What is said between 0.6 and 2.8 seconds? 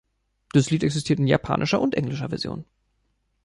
Lied existiert in japanischer und englischer Version.